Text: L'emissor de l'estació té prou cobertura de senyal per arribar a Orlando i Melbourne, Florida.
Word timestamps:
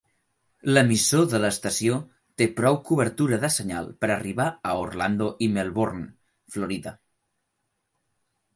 L'emissor 0.75 1.25
de 1.33 1.41
l'estació 1.43 1.97
té 2.41 2.47
prou 2.61 2.79
cobertura 2.87 3.39
de 3.45 3.51
senyal 3.57 3.91
per 4.05 4.11
arribar 4.15 4.49
a 4.71 4.73
Orlando 4.87 5.29
i 5.49 5.53
Melbourne, 5.59 6.05
Florida. 6.57 6.99